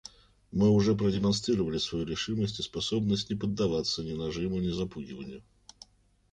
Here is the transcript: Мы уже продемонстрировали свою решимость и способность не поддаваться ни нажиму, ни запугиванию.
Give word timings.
Мы 0.51 0.69
уже 0.71 0.95
продемонстрировали 0.95 1.77
свою 1.77 2.05
решимость 2.07 2.59
и 2.59 2.63
способность 2.63 3.29
не 3.29 3.35
поддаваться 3.35 4.03
ни 4.03 4.13
нажиму, 4.13 4.59
ни 4.59 4.69
запугиванию. 4.69 5.43